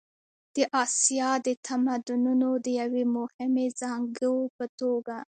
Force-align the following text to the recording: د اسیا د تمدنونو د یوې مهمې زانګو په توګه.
د 0.55 0.57
اسیا 0.83 1.29
د 1.45 1.47
تمدنونو 1.67 2.49
د 2.65 2.67
یوې 2.81 3.03
مهمې 3.17 3.67
زانګو 3.79 4.35
په 4.57 4.65
توګه. 4.79 5.17